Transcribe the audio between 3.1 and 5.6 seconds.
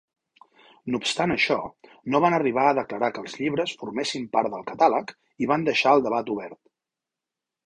que els llibres formessin part del catàleg i